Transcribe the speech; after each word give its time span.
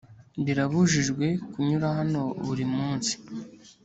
birabujijwe 0.45 1.25
kunyura 1.51 1.87
hano 1.97 2.21
buri 2.45 2.65
munsi 2.75 3.13